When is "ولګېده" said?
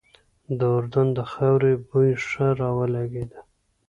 2.77-3.39